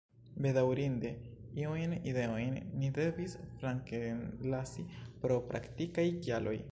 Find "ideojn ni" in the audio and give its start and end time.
2.13-2.89